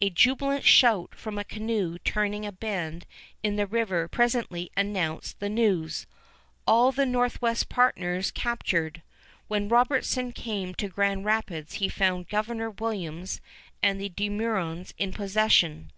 A 0.00 0.10
jubilant 0.10 0.64
shout 0.64 1.14
from 1.14 1.38
a 1.38 1.44
canoe 1.44 1.98
turning 2.00 2.44
a 2.44 2.50
bend 2.50 3.06
in 3.44 3.54
the 3.54 3.64
river 3.64 4.08
presently 4.08 4.72
announced 4.76 5.38
the 5.38 5.48
news: 5.48 6.04
"All 6.66 6.90
the 6.90 7.06
Northwest 7.06 7.68
partners 7.68 8.32
captured!" 8.32 9.02
When 9.46 9.68
Robertson 9.68 10.32
came 10.32 10.74
to 10.74 10.88
Grand 10.88 11.24
Rapids 11.24 11.74
he 11.74 11.88
found 11.88 12.28
Governor 12.28 12.70
Williams 12.70 13.40
and 13.80 14.00
the 14.00 14.08
De 14.08 14.28
Meurons 14.28 14.94
in 14.98 15.12
possession. 15.12 15.92